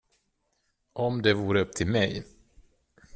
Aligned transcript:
Om 0.93 1.21
det 1.21 1.33
vore 1.33 1.61
upp 1.61 1.73
till 1.73 1.87
mig. 1.87 2.25